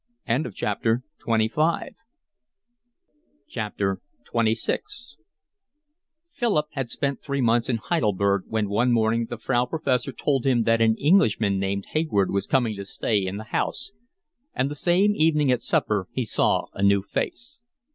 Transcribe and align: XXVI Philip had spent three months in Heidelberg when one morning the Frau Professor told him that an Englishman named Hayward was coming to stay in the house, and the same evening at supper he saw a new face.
XXVI 0.27 1.91
Philip 6.31 6.65
had 6.71 6.89
spent 6.89 7.21
three 7.21 7.39
months 7.41 7.69
in 7.69 7.77
Heidelberg 7.77 8.45
when 8.47 8.67
one 8.67 8.91
morning 8.91 9.27
the 9.29 9.37
Frau 9.37 9.65
Professor 9.67 10.11
told 10.11 10.47
him 10.47 10.63
that 10.63 10.81
an 10.81 10.95
Englishman 10.97 11.59
named 11.59 11.85
Hayward 11.91 12.31
was 12.31 12.47
coming 12.47 12.75
to 12.77 12.85
stay 12.85 13.23
in 13.23 13.37
the 13.37 13.43
house, 13.53 13.91
and 14.55 14.71
the 14.71 14.75
same 14.75 15.13
evening 15.13 15.51
at 15.51 15.61
supper 15.61 16.07
he 16.11 16.25
saw 16.25 16.65
a 16.73 16.81
new 16.81 17.03
face. 17.03 17.59